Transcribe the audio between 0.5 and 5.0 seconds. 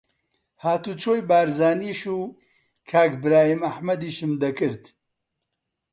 هاتوچۆی بارزانیش و کاک برایم ئەحمەدیشم دەکرد